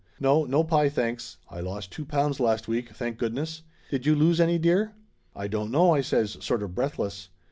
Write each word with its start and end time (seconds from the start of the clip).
No, 0.19 0.45
no 0.45 0.63
pie, 0.63 0.89
thanks! 0.89 1.37
I 1.47 1.59
lost 1.59 1.91
two 1.91 2.05
pounds 2.05 2.39
last 2.39 2.67
week, 2.67 2.89
thank 2.89 3.19
goodness! 3.19 3.61
Did 3.91 4.03
you 4.07 4.15
lose 4.15 4.41
any, 4.41 4.57
dear?" 4.57 4.93
"I 5.35 5.47
don't 5.47 5.69
know!" 5.69 5.93
I 5.93 6.01
says, 6.01 6.37
sort 6.43 6.63
of 6.63 6.73
breathless. 6.73 7.29